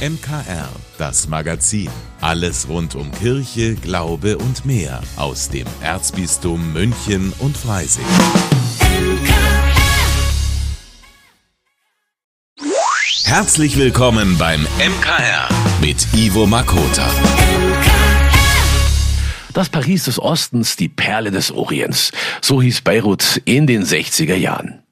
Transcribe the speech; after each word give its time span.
MKR, 0.00 0.70
das 0.96 1.28
Magazin. 1.28 1.90
Alles 2.22 2.66
rund 2.70 2.94
um 2.94 3.12
Kirche, 3.12 3.74
Glaube 3.74 4.38
und 4.38 4.64
mehr 4.64 5.02
aus 5.16 5.50
dem 5.50 5.66
Erzbistum 5.82 6.72
München 6.72 7.34
und 7.38 7.54
Freising. 7.54 8.06
Herzlich 13.24 13.76
willkommen 13.76 14.38
beim 14.38 14.62
MKR 14.62 15.50
mit 15.82 16.06
Ivo 16.14 16.46
Makota. 16.46 17.06
Das 19.52 19.68
Paris 19.68 20.04
des 20.04 20.18
Ostens, 20.18 20.76
die 20.76 20.88
Perle 20.88 21.30
des 21.30 21.52
Orients. 21.52 22.12
So 22.40 22.62
hieß 22.62 22.80
Beirut 22.80 23.42
in 23.44 23.66
den 23.66 23.84
60er 23.84 24.36
Jahren. 24.36 24.82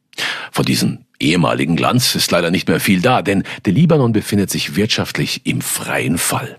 Von 0.52 0.66
diesem 0.66 1.07
ehemaligen 1.20 1.76
Glanz 1.76 2.14
ist 2.14 2.30
leider 2.30 2.50
nicht 2.50 2.68
mehr 2.68 2.80
viel 2.80 3.00
da, 3.00 3.22
denn 3.22 3.44
der 3.64 3.72
Libanon 3.72 4.12
befindet 4.12 4.50
sich 4.50 4.76
wirtschaftlich 4.76 5.42
im 5.44 5.60
freien 5.60 6.18
Fall. 6.18 6.58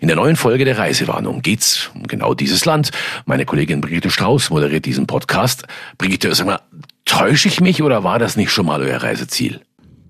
In 0.00 0.08
der 0.08 0.16
neuen 0.16 0.36
Folge 0.36 0.64
der 0.64 0.78
Reisewarnung 0.78 1.42
geht's 1.42 1.90
um 1.94 2.06
genau 2.06 2.34
dieses 2.34 2.64
Land. 2.64 2.90
Meine 3.26 3.44
Kollegin 3.44 3.80
Brigitte 3.80 4.10
Strauß 4.10 4.50
moderiert 4.50 4.84
diesen 4.84 5.06
Podcast. 5.06 5.64
Brigitte, 5.98 6.34
sag 6.34 6.46
mal, 6.46 6.60
täusche 7.04 7.48
ich 7.48 7.60
mich 7.60 7.82
oder 7.82 8.04
war 8.04 8.18
das 8.18 8.36
nicht 8.36 8.50
schon 8.50 8.66
mal 8.66 8.80
euer 8.80 9.02
Reiseziel? 9.02 9.60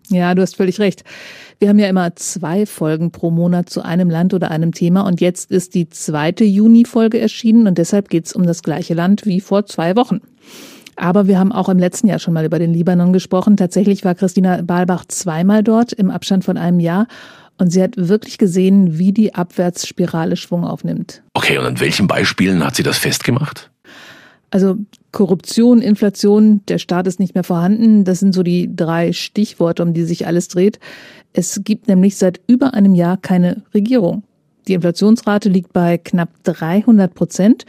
Ja, 0.09 0.35
du 0.35 0.43
hast 0.43 0.57
völlig 0.57 0.79
recht. 0.81 1.05
Wir 1.59 1.69
haben 1.69 1.79
ja 1.79 1.89
immer 1.89 2.17
zwei 2.17 2.67
Folgen 2.67 3.11
pro 3.13 3.31
Monat 3.31 3.71
zu 3.71 3.83
einem 3.83 4.11
Land 4.11 4.35
oder 4.35 4.51
einem 4.51 4.73
Thema 4.73 5.03
und 5.03 5.21
jetzt 5.21 5.51
ist 5.51 5.75
die 5.75 5.89
zweite 5.89 6.45
Juni-Folge 6.45 7.21
erschienen 7.21 7.67
und 7.67 7.79
deshalb 7.79 8.09
geht's 8.09 8.35
um 8.35 8.45
das 8.45 8.63
gleiche 8.63 8.95
Land 8.95 9.25
wie 9.25 9.41
vor 9.41 9.67
zwei 9.67 9.95
Wochen. 9.97 10.21
Aber 11.01 11.27
wir 11.27 11.39
haben 11.39 11.51
auch 11.51 11.71
im 11.71 11.79
letzten 11.79 12.09
Jahr 12.09 12.19
schon 12.19 12.35
mal 12.35 12.45
über 12.45 12.59
den 12.59 12.75
Libanon 12.75 13.15
gesprochen. 13.15 13.57
Tatsächlich 13.57 14.05
war 14.05 14.15
Christina 14.15 14.61
Balbach 14.61 15.07
zweimal 15.09 15.63
dort 15.63 15.95
im 15.95 16.11
Abstand 16.11 16.45
von 16.45 16.59
einem 16.59 16.79
Jahr 16.79 17.07
und 17.57 17.71
sie 17.71 17.83
hat 17.83 17.95
wirklich 17.97 18.37
gesehen, 18.37 18.99
wie 18.99 19.13
die 19.13 19.35
Abwärtsspirale 19.35 20.37
Schwung 20.37 20.65
aufnimmt. 20.65 21.23
Okay, 21.33 21.57
und 21.57 21.65
an 21.65 21.81
welchen 21.81 22.07
Beispielen 22.07 22.63
hat 22.63 22.77
sie 22.77 22.83
das 22.83 22.99
festgemacht? 22.99 23.71
Also 24.51 24.77
Korruption, 25.11 25.81
Inflation, 25.81 26.61
der 26.67 26.79
Staat 26.79 27.07
ist 27.07 27.19
nicht 27.19 27.35
mehr 27.35 27.45
vorhanden. 27.45 28.05
Das 28.05 28.21
sind 28.21 28.35
so 28.35 28.43
die 28.43 28.69
drei 28.77 29.15
Stichworte, 29.15 29.83
um 29.83 29.95
die 29.95 30.05
sich 30.05 30.27
alles 30.27 30.49
dreht. 30.49 30.81
Es 31.33 31.63
gibt 31.65 31.89
nämlich 31.89 32.19
seit 32.19 32.43
über 32.47 32.75
einem 32.75 32.95
Jahr 32.95 33.17
keine 33.17 33.63
Regierung. 33.73 34.23
Die 34.69 34.75
Inflationsrate 34.75 35.49
liegt 35.49 35.73
bei 35.73 35.97
knapp 35.97 36.29
300 36.43 37.15
Prozent. 37.15 37.65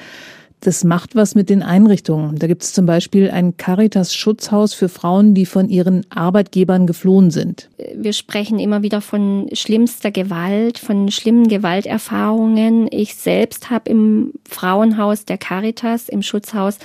Das 0.64 0.84
macht 0.84 1.16
was 1.16 1.34
mit 1.34 1.50
den 1.50 1.64
Einrichtungen. 1.64 2.38
Da 2.38 2.46
gibt 2.46 2.62
es 2.62 2.72
zum 2.72 2.86
Beispiel 2.86 3.32
ein 3.32 3.58
Caritas-Schutzhaus 3.58 4.76
für 4.76 4.90
Frauen, 4.90 5.34
die 5.34 5.48
von 5.48 5.70
ihren 5.70 6.06
Arbeitgebern 6.12 6.86
geflohen 6.86 7.32
sind. 7.32 7.68
Wir 7.96 8.14
sprechen 8.14 8.60
immer 8.60 8.84
wieder 8.84 9.02
von 9.02 9.50
schlimmster 9.54 10.12
Gewalt, 10.12 10.78
von 10.78 11.10
schlimmen 11.10 11.48
Gewalterfahrungen. 11.48 12.88
Ich 12.92 13.16
selbst 13.16 13.72
habe 13.72 13.90
im 13.90 14.34
Frauenhaus 14.48 15.26
der 15.26 15.40
Caritas, 15.40 16.10
im 16.10 16.22
Schutzhaus, 16.22 16.78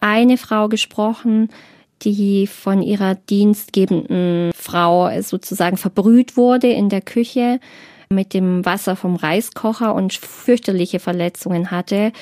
eine 0.00 0.36
Frau 0.36 0.68
gesprochen, 0.68 1.50
die 2.02 2.48
von 2.48 2.82
ihrer 2.82 3.14
dienstgebenden 3.14 4.50
Frau 4.56 5.08
sozusagen 5.22 5.76
verbrüht 5.76 6.36
wurde 6.36 6.66
in 6.66 6.88
der 6.88 7.00
Küche 7.00 7.60
mit 8.08 8.34
dem 8.34 8.64
Wasser 8.66 8.96
vom 8.96 9.14
Reiskocher 9.14 9.94
und 9.94 10.12
fürchterliche 10.14 10.98
Verletzungen 10.98 11.70
hatte. 11.70 12.12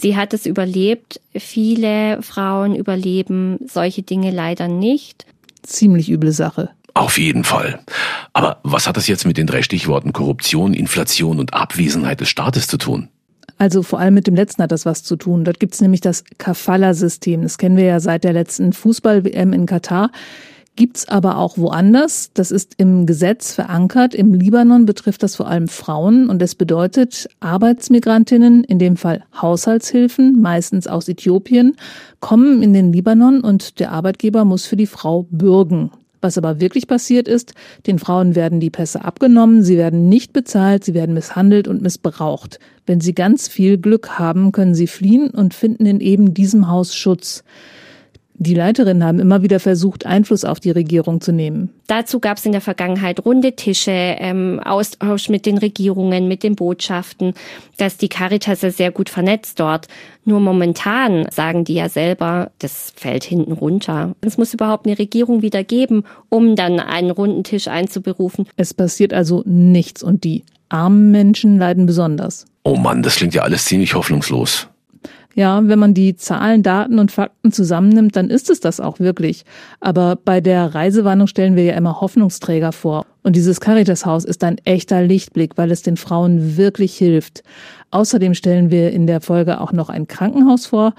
Sie 0.00 0.16
hat 0.16 0.34
es 0.34 0.46
überlebt. 0.46 1.20
Viele 1.34 2.20
Frauen 2.22 2.74
überleben 2.74 3.58
solche 3.66 4.02
Dinge 4.02 4.30
leider 4.30 4.68
nicht. 4.68 5.26
Ziemlich 5.62 6.10
üble 6.10 6.32
Sache. 6.32 6.70
Auf 6.94 7.18
jeden 7.18 7.42
Fall. 7.42 7.80
Aber 8.32 8.60
was 8.62 8.86
hat 8.86 8.96
das 8.96 9.08
jetzt 9.08 9.26
mit 9.26 9.36
den 9.36 9.46
drei 9.46 9.62
Stichworten 9.62 10.12
Korruption, 10.12 10.74
Inflation 10.74 11.40
und 11.40 11.52
Abwesenheit 11.52 12.20
des 12.20 12.28
Staates 12.28 12.68
zu 12.68 12.78
tun? 12.78 13.08
Also 13.58 13.82
vor 13.82 13.98
allem 13.98 14.14
mit 14.14 14.26
dem 14.26 14.34
letzten 14.34 14.62
hat 14.62 14.72
das 14.72 14.86
was 14.86 15.02
zu 15.02 15.16
tun. 15.16 15.44
Dort 15.44 15.60
gibt 15.60 15.74
es 15.74 15.80
nämlich 15.80 16.00
das 16.00 16.24
Kafala-System. 16.38 17.42
Das 17.42 17.58
kennen 17.58 17.76
wir 17.76 17.84
ja 17.84 18.00
seit 18.00 18.24
der 18.24 18.32
letzten 18.32 18.72
Fußball-WM 18.72 19.52
in 19.52 19.66
Katar 19.66 20.10
gibt's 20.76 21.08
aber 21.08 21.38
auch 21.38 21.56
woanders. 21.58 22.30
Das 22.34 22.50
ist 22.50 22.74
im 22.78 23.06
Gesetz 23.06 23.52
verankert. 23.52 24.14
Im 24.14 24.34
Libanon 24.34 24.86
betrifft 24.86 25.22
das 25.22 25.36
vor 25.36 25.48
allem 25.48 25.68
Frauen 25.68 26.28
und 26.28 26.42
es 26.42 26.54
bedeutet, 26.54 27.28
Arbeitsmigrantinnen, 27.40 28.64
in 28.64 28.78
dem 28.78 28.96
Fall 28.96 29.22
Haushaltshilfen, 29.40 30.40
meistens 30.40 30.86
aus 30.86 31.08
Äthiopien, 31.08 31.76
kommen 32.20 32.62
in 32.62 32.72
den 32.72 32.92
Libanon 32.92 33.40
und 33.40 33.78
der 33.78 33.92
Arbeitgeber 33.92 34.44
muss 34.44 34.66
für 34.66 34.76
die 34.76 34.86
Frau 34.86 35.26
bürgen. 35.30 35.90
Was 36.24 36.38
aber 36.38 36.58
wirklich 36.58 36.86
passiert 36.86 37.28
ist, 37.28 37.52
den 37.86 37.98
Frauen 37.98 38.34
werden 38.34 38.58
die 38.58 38.70
Pässe 38.70 39.04
abgenommen, 39.04 39.62
sie 39.62 39.76
werden 39.76 40.08
nicht 40.08 40.32
bezahlt, 40.32 40.82
sie 40.82 40.94
werden 40.94 41.14
misshandelt 41.14 41.68
und 41.68 41.82
missbraucht. 41.82 42.58
Wenn 42.86 43.02
sie 43.02 43.14
ganz 43.14 43.46
viel 43.46 43.76
Glück 43.76 44.18
haben, 44.18 44.50
können 44.50 44.74
sie 44.74 44.86
fliehen 44.86 45.28
und 45.28 45.52
finden 45.52 45.84
in 45.84 46.00
eben 46.00 46.32
diesem 46.32 46.68
Haus 46.68 46.94
Schutz. 46.94 47.44
Die 48.36 48.54
Leiterinnen 48.54 49.04
haben 49.04 49.20
immer 49.20 49.42
wieder 49.42 49.60
versucht, 49.60 50.06
Einfluss 50.06 50.44
auf 50.44 50.58
die 50.58 50.72
Regierung 50.72 51.20
zu 51.20 51.30
nehmen. 51.30 51.70
Dazu 51.86 52.18
gab 52.18 52.38
es 52.38 52.46
in 52.46 52.50
der 52.50 52.60
Vergangenheit 52.60 53.24
runde 53.24 53.54
Tische, 53.54 53.92
ähm, 53.92 54.60
Austausch 54.64 55.28
mit 55.28 55.46
den 55.46 55.56
Regierungen, 55.56 56.26
mit 56.26 56.42
den 56.42 56.56
Botschaften, 56.56 57.34
dass 57.76 57.96
die 57.96 58.08
Caritas 58.08 58.62
ja 58.62 58.72
sehr 58.72 58.90
gut 58.90 59.08
vernetzt 59.08 59.60
dort. 59.60 59.86
Nur 60.24 60.40
momentan 60.40 61.26
sagen 61.30 61.64
die 61.64 61.74
ja 61.74 61.88
selber, 61.88 62.50
das 62.58 62.92
fällt 62.96 63.22
hinten 63.22 63.52
runter. 63.52 64.16
Es 64.20 64.36
muss 64.36 64.52
überhaupt 64.52 64.86
eine 64.86 64.98
Regierung 64.98 65.42
wieder 65.42 65.62
geben, 65.62 66.02
um 66.28 66.56
dann 66.56 66.80
einen 66.80 67.12
runden 67.12 67.44
Tisch 67.44 67.68
einzuberufen. 67.68 68.48
Es 68.56 68.74
passiert 68.74 69.12
also 69.12 69.44
nichts 69.46 70.02
und 70.02 70.24
die 70.24 70.44
armen 70.68 71.12
Menschen 71.12 71.58
leiden 71.58 71.86
besonders. 71.86 72.46
Oh 72.64 72.76
Mann, 72.76 73.02
das 73.02 73.16
klingt 73.16 73.34
ja 73.34 73.42
alles 73.42 73.66
ziemlich 73.66 73.94
hoffnungslos. 73.94 74.68
Ja, 75.34 75.60
wenn 75.66 75.78
man 75.78 75.94
die 75.94 76.14
Zahlen, 76.14 76.62
Daten 76.62 76.98
und 76.98 77.10
Fakten 77.10 77.50
zusammennimmt, 77.50 78.14
dann 78.14 78.30
ist 78.30 78.50
es 78.50 78.60
das 78.60 78.78
auch 78.78 79.00
wirklich. 79.00 79.44
Aber 79.80 80.16
bei 80.16 80.40
der 80.40 80.74
Reisewarnung 80.74 81.26
stellen 81.26 81.56
wir 81.56 81.64
ja 81.64 81.74
immer 81.74 82.00
Hoffnungsträger 82.00 82.70
vor. 82.72 83.04
Und 83.24 83.34
dieses 83.34 83.60
Caritas-Haus 83.60 84.24
ist 84.24 84.44
ein 84.44 84.58
echter 84.64 85.02
Lichtblick, 85.02 85.56
weil 85.56 85.72
es 85.72 85.82
den 85.82 85.96
Frauen 85.96 86.56
wirklich 86.56 86.96
hilft. 86.96 87.42
Außerdem 87.90 88.34
stellen 88.34 88.70
wir 88.70 88.92
in 88.92 89.06
der 89.06 89.20
Folge 89.20 89.60
auch 89.60 89.72
noch 89.72 89.88
ein 89.88 90.06
Krankenhaus 90.06 90.66
vor 90.66 90.94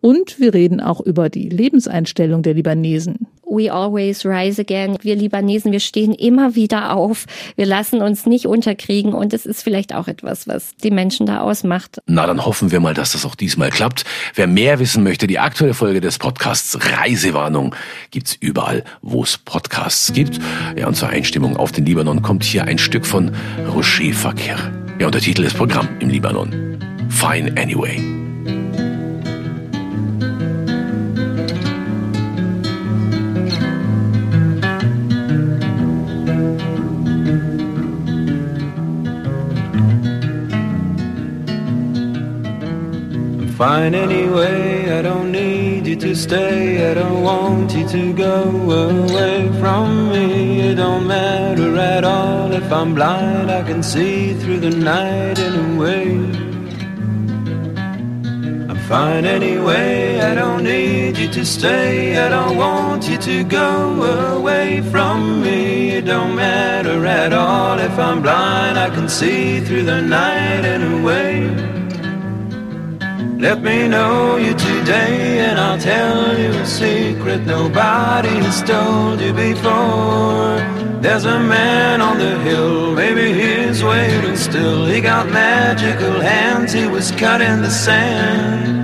und 0.00 0.38
wir 0.38 0.54
reden 0.54 0.80
auch 0.80 1.00
über 1.00 1.28
die 1.28 1.48
Lebenseinstellung 1.48 2.42
der 2.42 2.54
Libanesen. 2.54 3.26
We 3.50 3.72
always 3.72 4.24
rise 4.24 4.60
again. 4.60 4.98
Wir 5.00 5.16
Libanesen, 5.16 5.72
wir 5.72 5.80
stehen 5.80 6.12
immer 6.12 6.54
wieder 6.54 6.94
auf. 6.94 7.26
Wir 7.56 7.66
lassen 7.66 8.02
uns 8.02 8.26
nicht 8.26 8.46
unterkriegen 8.46 9.14
und 9.14 9.32
es 9.32 9.46
ist 9.46 9.62
vielleicht 9.62 9.94
auch 9.94 10.08
etwas, 10.08 10.46
was 10.46 10.76
die 10.76 10.90
Menschen 10.90 11.26
da 11.26 11.40
ausmacht. 11.40 11.98
Na, 12.06 12.26
dann 12.26 12.44
hoffen 12.44 12.70
wir 12.70 12.80
mal, 12.80 12.94
dass 12.94 13.12
das 13.12 13.24
auch 13.24 13.34
diesmal 13.34 13.70
klappt. 13.70 14.04
Wer 14.34 14.46
mehr 14.46 14.78
wissen 14.78 15.02
möchte, 15.02 15.26
die 15.26 15.38
aktuelle 15.38 15.74
Folge 15.74 16.00
des 16.00 16.18
Podcasts 16.18 16.78
Reisewarnung 16.92 17.74
gibt's 18.10 18.36
überall, 18.38 18.84
wo 19.02 19.22
es 19.22 19.38
Podcasts 19.38 20.12
gibt. 20.12 20.38
Ja, 20.76 20.86
und 20.86 20.94
zur 20.94 21.08
Einstimmung 21.08 21.56
auf 21.56 21.72
den 21.72 21.86
Libanon 21.86 22.22
kommt 22.22 22.44
hier 22.44 22.64
ein 22.64 22.78
Stück 22.78 23.06
von 23.06 23.34
Rocher 23.74 24.12
Fakir. 24.12 24.56
Ja, 24.98 25.06
und 25.06 25.14
der 25.14 25.22
Titel 25.22 25.44
ist 25.44 25.56
Programm 25.56 25.88
im 26.00 26.10
Libanon. 26.10 26.78
Fine 27.08 27.54
Anyway. 27.56 28.17
Fine 43.58 43.96
anyway, 43.96 44.88
I 44.88 45.02
don't 45.02 45.32
need 45.32 45.84
you 45.84 45.96
to 45.96 46.14
stay. 46.14 46.92
I 46.92 46.94
don't 46.94 47.24
want 47.24 47.74
you 47.74 47.88
to 47.88 48.12
go 48.12 48.44
away 48.44 49.48
from 49.58 50.12
me. 50.12 50.60
It 50.60 50.76
don't 50.76 51.08
matter 51.08 51.76
at 51.76 52.04
all 52.04 52.52
if 52.52 52.72
I'm 52.72 52.94
blind, 52.94 53.50
I 53.50 53.64
can 53.64 53.82
see 53.82 54.32
through 54.34 54.60
the 54.60 54.70
night 54.70 55.40
anyway. 55.40 56.06
I'm 58.70 58.78
fine 58.86 59.24
anyway, 59.24 60.20
I 60.20 60.36
don't 60.36 60.62
need 60.62 61.18
you 61.18 61.26
to 61.26 61.44
stay. 61.44 62.16
I 62.16 62.28
don't 62.28 62.56
want 62.56 63.08
you 63.08 63.18
to 63.18 63.42
go 63.42 64.36
away 64.36 64.82
from 64.82 65.42
me. 65.42 65.96
It 65.96 66.02
don't 66.02 66.36
matter 66.36 67.04
at 67.04 67.32
all 67.32 67.76
if 67.80 67.98
I'm 67.98 68.22
blind, 68.22 68.78
I 68.78 68.88
can 68.90 69.08
see 69.08 69.58
through 69.58 69.82
the 69.82 70.00
night 70.00 70.64
anyway. 70.64 71.77
Let 73.38 73.62
me 73.62 73.86
know 73.86 74.36
you 74.36 74.52
today 74.52 75.38
and 75.38 75.60
I'll 75.60 75.78
tell 75.78 76.36
you 76.36 76.48
a 76.48 76.66
secret 76.66 77.46
nobody 77.46 78.30
has 78.30 78.60
told 78.62 79.20
you 79.20 79.32
before. 79.32 80.58
There's 81.00 81.24
a 81.24 81.38
man 81.38 82.00
on 82.00 82.18
the 82.18 82.36
hill, 82.40 82.96
maybe 82.96 83.32
he's 83.32 83.84
waiting 83.84 84.36
still. 84.36 84.86
He 84.86 85.00
got 85.00 85.28
magical 85.28 86.20
hands, 86.20 86.72
he 86.72 86.88
was 86.88 87.12
cut 87.12 87.40
in 87.40 87.62
the 87.62 87.70
sand. 87.70 88.77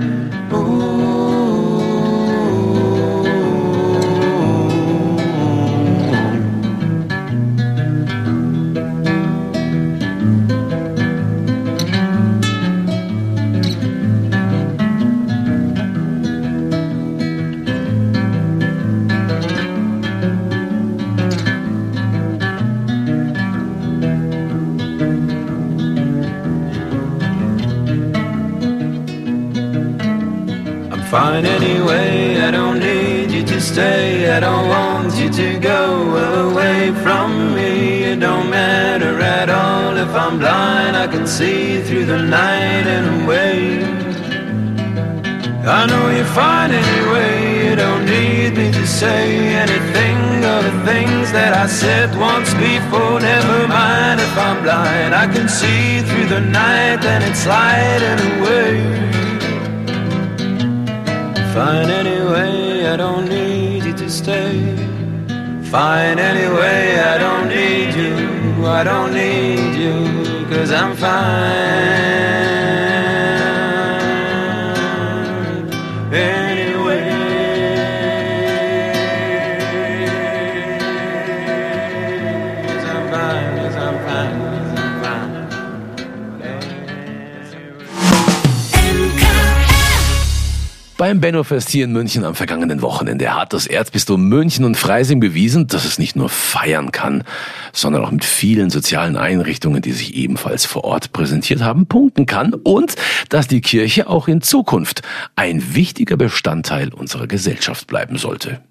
Fine 31.11 31.45
anyway, 31.45 32.41
I 32.41 32.49
don't 32.49 32.79
need 32.79 33.29
you 33.29 33.43
to 33.45 33.61
stay. 33.61 34.31
I 34.31 34.39
don't 34.39 34.67
want 34.67 35.15
you 35.15 35.29
to 35.29 35.59
go 35.59 36.49
away 36.49 36.91
from 37.03 37.53
me. 37.53 38.03
It 38.05 38.19
don't 38.19 38.49
matter 38.49 39.19
at 39.19 39.49
all 39.51 39.95
if 39.97 40.09
I'm 40.09 40.39
blind. 40.39 40.97
I 40.97 41.05
can 41.05 41.27
see 41.27 41.79
through 41.83 42.05
the 42.05 42.23
night 42.23 42.87
anyway. 42.87 43.83
I 45.63 45.85
know 45.85 46.09
you're 46.09 46.25
fine 46.25 46.71
anyway. 46.71 47.69
You 47.69 47.75
don't 47.75 48.05
need 48.05 48.57
me 48.57 48.71
to 48.71 48.87
say 48.87 49.53
anything 49.63 50.43
of 50.43 50.63
the 50.63 50.91
things 50.91 51.31
that 51.33 51.53
I 51.53 51.67
said 51.67 52.17
once 52.17 52.51
before. 52.55 53.19
Never 53.19 53.67
mind 53.67 54.21
if 54.21 54.35
I'm 54.37 54.63
blind. 54.63 55.13
I 55.13 55.27
can 55.31 55.47
see 55.47 56.01
through 56.01 56.29
the 56.29 56.41
night 56.41 57.05
and 57.05 57.23
it's 57.23 57.41
sliding 57.41 58.19
away. 58.39 59.24
Fine 61.55 61.89
anyway. 61.89 62.85
I 62.85 62.97
don't 62.97 63.29
need 63.29 63.85
you 63.85 63.93
to 63.93 64.09
stay. 64.09 64.75
Fine 65.71 66.19
anyway. 66.19 66.99
I 66.99 67.17
don't 67.17 67.47
need 67.47 67.95
you. 67.95 68.67
I 68.67 68.83
don't 68.83 69.13
need 69.13 69.73
you. 69.83 70.47
Cause 70.49 70.73
I'm 70.73 70.97
fine. 70.97 72.74
Beim 91.05 91.21
Benno-Fest 91.21 91.69
hier 91.69 91.85
in 91.85 91.91
München 91.91 92.25
am 92.25 92.33
vergangenen 92.33 92.81
Wochenende 92.81 93.35
hat 93.35 93.53
das 93.53 93.67
Erzbistum 93.67 94.27
München 94.27 94.65
und 94.65 94.75
Freising 94.75 95.19
bewiesen, 95.19 95.67
dass 95.67 95.85
es 95.85 95.99
nicht 95.99 96.15
nur 96.15 96.29
feiern 96.29 96.91
kann, 96.91 97.23
sondern 97.73 98.03
auch 98.03 98.09
mit 98.09 98.25
vielen 98.25 98.71
sozialen 98.71 99.15
Einrichtungen, 99.15 99.83
die 99.83 99.91
sich 99.91 100.15
ebenfalls 100.15 100.65
vor 100.65 100.83
Ort 100.83 101.13
präsentiert 101.13 101.61
haben, 101.61 101.85
punkten 101.85 102.25
kann 102.25 102.55
und 102.55 102.95
dass 103.29 103.47
die 103.47 103.61
Kirche 103.61 104.09
auch 104.09 104.27
in 104.27 104.41
Zukunft 104.41 105.03
ein 105.35 105.75
wichtiger 105.75 106.17
Bestandteil 106.17 106.91
unserer 106.91 107.27
Gesellschaft 107.27 107.85
bleiben 107.85 108.17
sollte. 108.17 108.61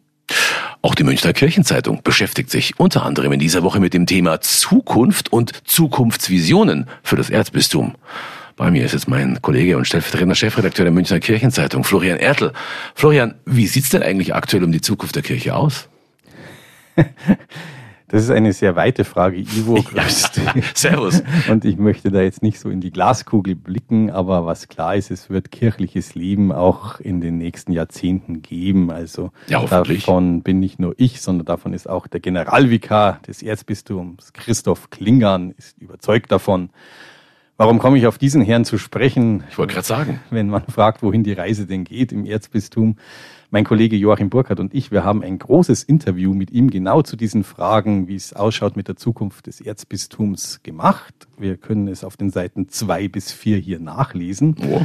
Auch 0.82 0.96
die 0.96 1.04
Münchner 1.04 1.34
Kirchenzeitung 1.34 2.00
beschäftigt 2.02 2.50
sich 2.50 2.80
unter 2.80 3.04
anderem 3.04 3.30
in 3.30 3.38
dieser 3.38 3.62
Woche 3.62 3.78
mit 3.78 3.94
dem 3.94 4.06
Thema 4.06 4.40
Zukunft 4.40 5.32
und 5.32 5.52
Zukunftsvisionen 5.68 6.88
für 7.04 7.14
das 7.14 7.30
Erzbistum. 7.30 7.94
Bei 8.56 8.70
mir 8.70 8.84
ist 8.84 8.92
jetzt 8.92 9.08
mein 9.08 9.42
Kollege 9.42 9.76
und 9.76 9.86
stellvertretender 9.86 10.34
Chefredakteur 10.34 10.84
der 10.84 10.92
Münchner 10.92 11.18
Kirchenzeitung, 11.18 11.82
Florian 11.82 12.18
Ertl. 12.18 12.52
Florian, 12.94 13.34
wie 13.44 13.66
sieht's 13.66 13.90
denn 13.90 14.02
eigentlich 14.02 14.34
aktuell 14.34 14.62
um 14.62 14.70
die 14.70 14.80
Zukunft 14.80 15.16
der 15.16 15.22
Kirche 15.22 15.56
aus? 15.56 15.88
Das 18.14 18.22
ist 18.22 18.30
eine 18.30 18.52
sehr 18.52 18.76
weite 18.76 19.04
Frage, 19.04 19.38
Ivo. 19.38 19.82
Ja, 19.94 20.04
servus. 20.74 21.24
Und 21.48 21.64
ich 21.64 21.78
möchte 21.78 22.12
da 22.12 22.20
jetzt 22.20 22.44
nicht 22.44 22.60
so 22.60 22.70
in 22.70 22.80
die 22.80 22.92
Glaskugel 22.92 23.56
blicken, 23.56 24.08
aber 24.08 24.46
was 24.46 24.68
klar 24.68 24.94
ist, 24.94 25.10
es 25.10 25.30
wird 25.30 25.50
kirchliches 25.50 26.14
Leben 26.14 26.52
auch 26.52 27.00
in 27.00 27.20
den 27.20 27.38
nächsten 27.38 27.72
Jahrzehnten 27.72 28.40
geben. 28.40 28.92
Also 28.92 29.32
ja, 29.48 29.64
davon 29.64 30.42
bin 30.42 30.60
nicht 30.60 30.78
nur 30.78 30.94
ich, 30.96 31.22
sondern 31.22 31.46
davon 31.46 31.72
ist 31.72 31.88
auch 31.88 32.06
der 32.06 32.20
Generalvikar 32.20 33.20
des 33.26 33.42
Erzbistums, 33.42 34.32
Christoph 34.32 34.90
Klingern, 34.90 35.52
ist 35.56 35.76
überzeugt 35.80 36.30
davon. 36.30 36.70
Warum 37.56 37.78
komme 37.78 37.98
ich 37.98 38.08
auf 38.08 38.18
diesen 38.18 38.42
Herrn 38.42 38.64
zu 38.64 38.78
sprechen? 38.78 39.44
Ich 39.48 39.58
wollte 39.58 39.74
gerade 39.74 39.86
sagen. 39.86 40.20
Wenn 40.30 40.48
man 40.48 40.64
fragt, 40.66 41.04
wohin 41.04 41.22
die 41.22 41.34
Reise 41.34 41.66
denn 41.66 41.84
geht 41.84 42.10
im 42.10 42.26
Erzbistum. 42.26 42.96
Mein 43.50 43.62
Kollege 43.62 43.94
Joachim 43.94 44.28
Burkhardt 44.28 44.58
und 44.58 44.74
ich, 44.74 44.90
wir 44.90 45.04
haben 45.04 45.22
ein 45.22 45.38
großes 45.38 45.84
Interview 45.84 46.34
mit 46.34 46.50
ihm 46.50 46.68
genau 46.68 47.02
zu 47.02 47.14
diesen 47.14 47.44
Fragen, 47.44 48.08
wie 48.08 48.16
es 48.16 48.32
ausschaut 48.32 48.76
mit 48.76 48.88
der 48.88 48.96
Zukunft 48.96 49.46
des 49.46 49.60
Erzbistums 49.60 50.64
gemacht. 50.64 51.14
Wir 51.38 51.56
können 51.56 51.86
es 51.86 52.02
auf 52.02 52.16
den 52.16 52.30
Seiten 52.30 52.68
zwei 52.68 53.06
bis 53.06 53.30
vier 53.30 53.58
hier 53.58 53.78
nachlesen. 53.78 54.56
Oh. 54.60 54.82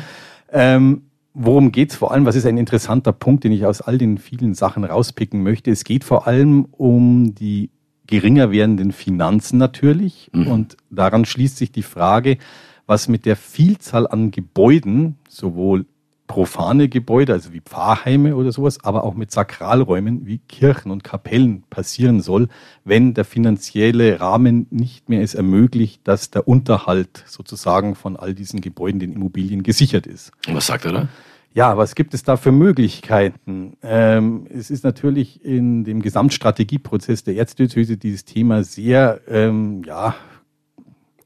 Ähm, 0.51 1.05
worum 1.33 1.71
geht's 1.71 1.95
vor 1.95 2.11
allem? 2.11 2.27
Was 2.27 2.35
ist 2.35 2.45
ein 2.45 2.59
interessanter 2.59 3.13
Punkt, 3.13 3.45
den 3.45 3.51
ich 3.51 3.65
aus 3.65 3.81
all 3.81 3.97
den 3.97 4.19
vielen 4.19 4.53
Sachen 4.53 4.83
rauspicken 4.83 5.41
möchte? 5.41 5.71
Es 5.71 5.83
geht 5.83 6.03
vor 6.03 6.27
allem 6.27 6.65
um 6.65 7.33
die 7.33 7.71
geringer 8.09 8.51
werdenden 8.51 8.91
Finanzen 8.91 9.59
natürlich. 9.59 10.31
Mhm. 10.33 10.47
Und 10.47 10.77
daran 10.89 11.25
schließt 11.25 11.57
sich 11.57 11.71
die 11.71 11.83
Frage, 11.83 12.39
was 12.87 13.07
mit 13.07 13.25
der 13.27 13.35
Vielzahl 13.35 14.07
an 14.07 14.31
Gebäuden, 14.31 15.17
sowohl 15.29 15.85
profane 16.25 16.89
Gebäude, 16.89 17.33
also 17.33 17.53
wie 17.53 17.61
Pfarrheime 17.61 18.35
oder 18.35 18.51
sowas, 18.51 18.83
aber 18.83 19.03
auch 19.03 19.13
mit 19.13 19.31
Sakralräumen 19.31 20.25
wie 20.25 20.39
Kirchen 20.39 20.91
und 20.91 21.03
Kapellen 21.03 21.63
passieren 21.69 22.21
soll, 22.21 22.49
wenn 22.83 23.13
der 23.13 23.25
finanzielle 23.25 24.19
Rahmen 24.19 24.67
nicht 24.69 25.09
mehr 25.09 25.21
es 25.21 25.35
ermöglicht, 25.35 26.07
dass 26.07 26.29
der 26.31 26.47
Unterhalt 26.47 27.23
sozusagen 27.27 27.95
von 27.95 28.15
all 28.15 28.33
diesen 28.33 28.61
Gebäuden, 28.61 28.99
den 28.99 29.13
Immobilien 29.13 29.63
gesichert 29.63 30.07
ist. 30.07 30.31
Und 30.47 30.55
was 30.55 30.67
sagt 30.67 30.85
er 30.85 30.91
da? 30.91 31.07
Ja, 31.53 31.77
was 31.77 31.95
gibt 31.95 32.13
es 32.13 32.23
da 32.23 32.37
für 32.37 32.51
Möglichkeiten? 32.51 33.75
Ähm, 33.81 34.45
es 34.53 34.69
ist 34.69 34.83
natürlich 34.83 35.43
in 35.43 35.83
dem 35.83 36.01
Gesamtstrategieprozess 36.01 37.23
der 37.23 37.37
Erzdiözese 37.37 37.97
dieses 37.97 38.23
Thema 38.23 38.63
sehr, 38.63 39.21
ähm, 39.27 39.83
ja, 39.83 40.15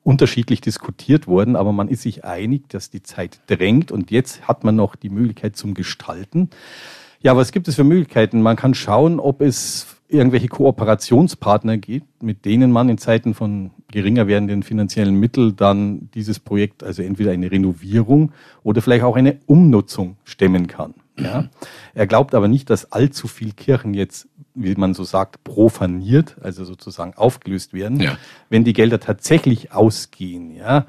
unterschiedlich 0.04 0.62
diskutiert 0.62 1.28
worden, 1.28 1.56
aber 1.56 1.72
man 1.74 1.88
ist 1.90 2.04
sich 2.04 2.24
einig, 2.24 2.70
dass 2.70 2.90
die 2.90 3.04
Zeit 3.04 3.42
drängt 3.48 3.92
und 3.92 4.12
jetzt 4.12 4.48
hat 4.48 4.64
man 4.64 4.76
noch 4.76 4.96
die 4.96 5.10
Möglichkeit 5.10 5.56
zum 5.56 5.74
Gestalten. 5.74 6.50
Ja, 7.22 7.36
was 7.36 7.52
gibt 7.52 7.68
es 7.68 7.76
für 7.76 7.86
Möglichkeiten? 7.86 8.42
Man 8.42 8.56
kann 8.56 8.74
schauen, 8.74 9.20
ob 9.20 9.42
es 9.42 9.88
irgendwelche 10.10 10.48
Kooperationspartner 10.50 11.78
gibt, 11.78 12.22
mit 12.22 12.46
denen 12.46 12.72
man 12.72 12.90
in 12.90 12.98
Zeiten 12.98 13.34
von 13.34 13.72
geringer 13.94 14.26
werdenden 14.26 14.64
finanziellen 14.64 15.14
Mitteln 15.14 15.56
dann 15.56 16.10
dieses 16.16 16.40
Projekt, 16.40 16.84
also 16.84 17.04
entweder 17.04 17.30
eine 17.30 17.52
Renovierung 17.52 18.32
oder 18.64 18.82
vielleicht 18.82 19.04
auch 19.04 19.16
eine 19.16 19.38
Umnutzung 19.46 20.18
stemmen 20.24 20.66
kann. 20.66 20.96
Ja. 21.20 21.48
Er 21.94 22.08
glaubt 22.08 22.34
aber 22.34 22.48
nicht, 22.48 22.72
dass 22.72 22.92
allzu 22.92 23.28
viel 23.28 23.52
Kirchen 23.52 23.94
jetzt, 23.94 24.28
wie 24.56 24.74
man 24.74 24.96
so 24.96 25.04
sagt, 25.04 25.44
profaniert, 25.44 26.38
also 26.42 26.66
sozusagen 26.66 27.14
aufgelöst 27.14 27.74
werden. 27.74 28.00
Ja. 28.00 28.18
Wenn 28.50 28.64
die 28.64 28.74
Gelder 28.74 29.00
tatsächlich 29.00 29.72
ausgehen, 29.72 30.56
ja, 30.56 30.88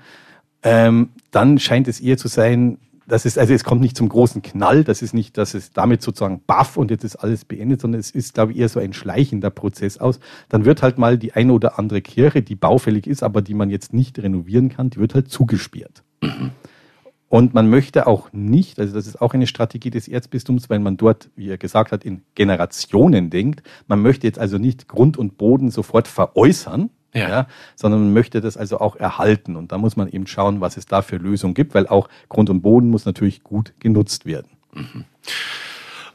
ähm, 0.63 1.11
dann 1.31 1.59
scheint 1.59 1.89
es 1.89 2.01
eher 2.01 2.17
zu 2.17 2.29
sein, 2.29 2.79
das 3.07 3.27
ist, 3.27 3.39
also 3.39 3.53
es 3.53 3.65
kommt 3.65 3.81
nicht 3.81 3.97
zum 3.97 4.09
großen 4.09 4.43
Knall, 4.43 4.85
das 4.85 5.03
ist 5.03 5.15
nicht, 5.15 5.37
dass 5.37 5.55
es 5.55 5.71
damit 5.73 6.03
sozusagen 6.03 6.43
baff 6.47 6.77
und 6.77 6.91
jetzt 6.91 7.05
ist 7.05 7.17
alles 7.17 7.45
beendet, 7.45 7.81
sondern 7.81 8.01
es 8.01 8.11
ist, 8.11 8.35
glaube 8.35 8.53
ich, 8.53 8.59
eher 8.59 8.69
so 8.69 8.81
ein 8.81 8.93
schleichender 8.93 9.51
Prozess 9.51 9.99
aus. 9.99 10.21
Dann 10.49 10.65
wird 10.65 10.83
halt 10.83 10.99
mal 10.99 11.19
die 11.19 11.33
eine 11.33 11.53
oder 11.53 11.79
andere 11.79 12.01
Kirche, 12.03 12.43
die 12.43 12.55
baufällig 12.55 13.07
ist, 13.07 13.23
aber 13.23 13.43
die 13.43 13.55
man 13.55 13.71
jetzt 13.71 13.93
nicht 13.93 14.19
renovieren 14.19 14.69
kann, 14.69 14.91
die 14.91 14.99
wird 14.99 15.15
halt 15.15 15.29
zugesperrt. 15.29 16.03
Mhm. 16.23 16.51
Und 17.29 17.53
man 17.53 17.69
möchte 17.69 18.07
auch 18.07 18.33
nicht, 18.33 18.79
also 18.79 18.95
das 18.95 19.09
ist 19.09 19.21
auch 19.21 19.35
eine 19.35 19.49
Strategie 19.49 19.91
des 19.91 20.07
Erzbistums, 20.07 20.71
weil 20.71 20.79
man 20.79 20.97
dort, 20.97 21.31
wie 21.35 21.49
er 21.49 21.59
gesagt 21.59 21.91
hat, 21.91 22.05
in 22.05 22.23
Generationen 22.37 23.29
denkt. 23.29 23.65
Man 23.89 24.03
möchte 24.03 24.27
jetzt 24.27 24.39
also 24.39 24.57
nicht 24.57 24.87
Grund 24.87 25.17
und 25.17 25.37
Boden 25.37 25.71
sofort 25.71 26.07
veräußern, 26.07 26.91
ja. 27.15 27.29
ja. 27.29 27.47
sondern 27.77 28.01
man 28.05 28.13
möchte 28.13 28.41
das 28.41 28.57
also 28.57 28.81
auch 28.81 28.97
erhalten. 28.97 29.57
Und 29.57 29.73
da 29.73 29.79
muss 29.79 29.97
man 29.97 30.09
eben 30.09 30.27
schauen, 30.27 30.61
was 30.61 30.77
es 30.77 30.87
da 30.87 31.03
für 31.03 31.17
Lösungen 31.17 31.55
gibt, 31.55 31.75
weil 31.75 31.87
auch 31.87 32.09
Grund 32.29 32.51
und 32.51 32.61
Boden 32.61 32.91
muss 32.91 33.07
natürlich 33.07 33.43
gut 33.43 33.73
genutzt 33.81 34.27
werden. 34.27 34.49
Mhm. 34.73 35.05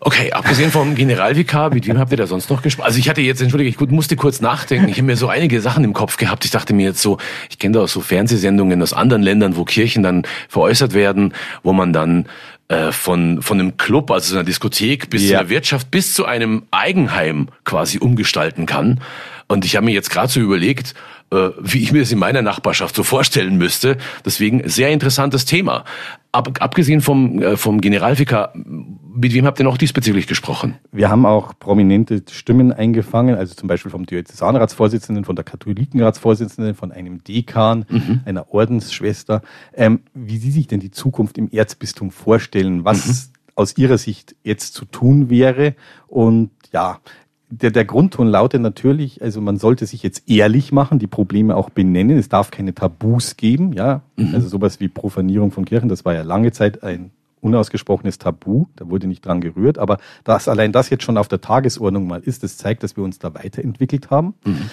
Okay, 0.02 0.32
abgesehen 0.32 0.72
vom 0.72 0.96
Generalvikar, 0.96 1.74
mit 1.74 1.86
wem 1.86 1.98
habt 1.98 2.12
ihr 2.12 2.18
da 2.18 2.26
sonst 2.26 2.50
noch 2.50 2.62
gesprochen? 2.62 2.86
Also 2.86 3.00
ich 3.00 3.10
hatte 3.10 3.20
jetzt, 3.20 3.42
entschuldige, 3.42 3.70
ich 3.70 3.80
musste 3.92 4.16
kurz 4.16 4.40
nachdenken. 4.40 4.88
Ich 4.88 4.96
habe 4.96 5.04
mir 5.04 5.18
so 5.18 5.28
einige 5.28 5.60
Sachen 5.60 5.84
im 5.84 5.92
Kopf 5.92 6.16
gehabt. 6.16 6.46
Ich 6.46 6.52
dachte 6.52 6.74
mir 6.74 6.86
jetzt 6.86 7.02
so, 7.02 7.18
ich 7.50 7.60
kenne 7.60 7.74
da 7.74 7.84
auch 7.84 7.90
so 7.90 8.00
Fernsehsendungen 8.00 8.82
aus 8.82 8.94
anderen 8.94 9.22
Ländern, 9.22 9.58
wo 9.58 9.66
Kirchen 9.66 10.02
dann 10.02 10.24
veräußert 10.48 10.94
werden, 10.94 11.34
wo 11.64 11.74
man 11.74 11.92
dann 11.92 12.28
äh, 12.70 12.92
von, 12.92 13.42
von 13.42 13.60
einem 13.60 13.78
Club, 13.78 14.12
also 14.12 14.36
einer 14.36 14.44
Diskothek 14.44 15.10
bis 15.10 15.24
ja. 15.24 15.30
zu 15.30 15.40
einer 15.40 15.50
Wirtschaft, 15.50 15.92
bis 15.92 16.14
zu 16.14 16.26
einem 16.26 16.64
Eigenheim 16.72 17.50
quasi 17.66 17.98
umgestalten 17.98 18.66
kann. 18.66 19.02
Und 19.48 19.66
ich 19.66 19.76
habe 19.76 19.86
mir 19.86 19.94
jetzt 19.94 20.12
gerade 20.12 20.32
so 20.32 20.40
überlegt, 20.40 20.94
äh, 21.32 21.50
wie 21.60 21.80
ich 21.80 21.92
mir 21.92 22.00
das 22.00 22.12
in 22.12 22.20
meiner 22.20 22.42
Nachbarschaft 22.42 22.96
so 22.96 23.04
vorstellen 23.04 23.58
müsste. 23.58 23.98
Deswegen 24.26 24.68
sehr 24.68 24.90
interessantes 24.90 25.46
Thema. 25.46 25.86
Ab, 26.32 26.58
abgesehen 26.60 27.02
vom, 27.02 27.42
äh, 27.42 27.58
vom 27.58 27.82
Generalvikar, 27.82 28.54
mit 28.56 29.34
wem 29.34 29.46
habt 29.46 29.60
ihr 29.60 29.64
noch 29.64 29.78
diesbezüglich 29.78 30.28
gesprochen? 30.28 30.76
Wir 30.92 31.10
haben 31.10 31.26
auch 31.26 31.58
prominente 31.58 32.24
Stimmen 32.30 32.72
eingefangen, 32.72 33.36
also 33.36 33.56
zum 33.56 33.68
Beispiel 33.68 33.92
vom 33.92 34.06
Diözesanratsvorsitzenden, 34.06 35.26
von 35.26 35.36
der 35.36 35.46
Katholikenratsvorsitzenden, 35.46 36.76
von 36.76 36.92
einem 36.92 37.24
Dekan, 37.24 37.86
mhm. 37.90 38.22
einer 38.26 38.54
Ordensschwester, 38.54 39.42
ähm, 39.74 40.02
wie 40.14 40.38
sie 40.38 40.52
sich 40.52 40.68
denn 40.68 40.80
die 40.80 40.92
Zukunft 40.92 41.38
im 41.38 41.50
Erzbistum 41.52 42.12
vorstellen, 42.12 42.86
was 42.86 43.08
mhm. 43.08 43.40
aus 43.56 43.78
ihrer 43.78 43.98
Sicht 43.98 44.36
jetzt 44.44 44.74
zu 44.74 44.86
tun 44.86 45.30
wäre. 45.30 45.76
Und 46.08 46.52
ja, 46.72 47.00
der, 47.50 47.72
der 47.72 47.86
Grundton 47.86 48.28
lautet 48.28 48.62
natürlich, 48.62 49.22
also 49.22 49.42
man 49.42 49.58
sollte 49.58 49.86
sich 49.86 50.04
jetzt 50.04 50.30
ehrlich 50.30 50.72
machen, 50.72 51.00
die 51.00 51.08
Probleme 51.08 51.56
auch 51.56 51.70
benennen. 51.70 52.18
Es 52.18 52.30
darf 52.30 52.52
keine 52.52 52.76
Tabus 52.76 53.38
geben, 53.38 53.74
ja. 53.74 54.02
Mhm. 54.18 54.36
Also 54.36 54.48
sowas 54.48 54.80
wie 54.80 54.88
Profanierung 54.88 55.52
von 55.52 55.66
Kirchen, 55.66 55.90
das 55.90 56.06
war 56.06 56.14
ja 56.14 56.22
lange 56.22 56.52
Zeit 56.52 56.84
ein 56.84 57.12
unausgesprochenes 57.42 58.18
Tabu, 58.18 58.66
da 58.76 58.90
wurde 58.90 59.08
nicht 59.08 59.26
dran 59.26 59.42
gerührt, 59.42 59.78
aber 59.78 59.98
dass 60.26 60.48
allein 60.48 60.74
das 60.74 60.90
jetzt 60.90 61.04
schon 61.04 61.18
auf 61.18 61.30
der 61.30 61.42
Tagesordnung 61.42 62.06
mal 62.06 62.22
ist, 62.22 62.44
das 62.44 62.58
zeigt, 62.58 62.84
dass 62.84 62.98
wir 62.98 63.04
uns 63.04 63.18
da 63.18 63.34
weiterentwickelt 63.34 64.12
haben. 64.12 64.34
Mhm. 64.46 64.70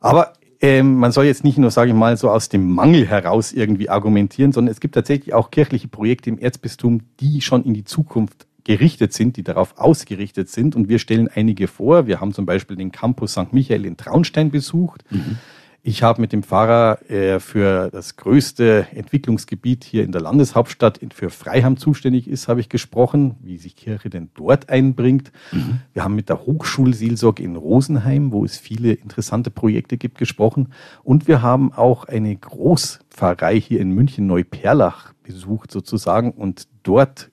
Aber 0.00 0.32
ähm, 0.62 0.96
man 0.96 1.12
soll 1.12 1.26
jetzt 1.26 1.44
nicht 1.44 1.58
nur, 1.58 1.70
sage 1.70 1.90
ich 1.90 1.96
mal, 1.96 2.16
so 2.16 2.30
aus 2.30 2.48
dem 2.48 2.70
Mangel 2.72 3.06
heraus 3.06 3.52
irgendwie 3.52 3.88
argumentieren, 3.88 4.52
sondern 4.52 4.72
es 4.72 4.80
gibt 4.80 4.94
tatsächlich 4.94 5.32
auch 5.34 5.50
kirchliche 5.50 5.88
Projekte 5.88 6.30
im 6.30 6.38
Erzbistum, 6.38 7.02
die 7.20 7.40
schon 7.40 7.64
in 7.64 7.74
die 7.74 7.84
Zukunft 7.84 8.46
gerichtet 8.70 9.12
sind, 9.12 9.36
die 9.36 9.42
darauf 9.42 9.78
ausgerichtet 9.78 10.48
sind. 10.48 10.76
Und 10.76 10.88
wir 10.88 11.00
stellen 11.00 11.26
einige 11.26 11.66
vor. 11.66 12.06
Wir 12.06 12.20
haben 12.20 12.32
zum 12.32 12.46
Beispiel 12.46 12.76
den 12.76 12.92
Campus 12.92 13.32
St. 13.32 13.52
Michael 13.52 13.84
in 13.84 13.96
Traunstein 13.96 14.52
besucht. 14.52 15.02
Mhm. 15.10 15.38
Ich 15.82 16.04
habe 16.04 16.20
mit 16.20 16.32
dem 16.32 16.44
Pfarrer 16.44 17.10
äh, 17.10 17.40
für 17.40 17.90
das 17.90 18.14
größte 18.14 18.86
Entwicklungsgebiet 18.94 19.82
hier 19.82 20.04
in 20.04 20.12
der 20.12 20.20
Landeshauptstadt 20.20 21.00
für 21.12 21.30
Freiham 21.30 21.78
zuständig 21.78 22.28
ist, 22.28 22.46
habe 22.46 22.60
ich 22.60 22.68
gesprochen, 22.68 23.34
wie 23.40 23.56
sich 23.56 23.74
Kirche 23.74 24.08
denn 24.08 24.30
dort 24.34 24.68
einbringt. 24.68 25.32
Mhm. 25.50 25.80
Wir 25.92 26.04
haben 26.04 26.14
mit 26.14 26.28
der 26.28 26.46
Hochschulseelsorge 26.46 27.42
in 27.42 27.56
Rosenheim, 27.56 28.30
wo 28.30 28.44
es 28.44 28.56
viele 28.56 28.92
interessante 28.92 29.50
Projekte 29.50 29.96
gibt, 29.96 30.18
gesprochen. 30.18 30.68
Und 31.02 31.26
wir 31.26 31.42
haben 31.42 31.72
auch 31.72 32.04
eine 32.04 32.36
Großpfarrei 32.36 33.58
hier 33.58 33.80
in 33.80 33.90
München 33.90 34.28
Neuperlach 34.28 35.12
besucht 35.24 35.72
sozusagen 35.72 36.30
und 36.30 36.68
dort 36.84 37.30